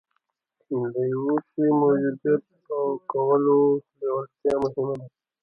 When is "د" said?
0.93-0.95, 1.69-1.77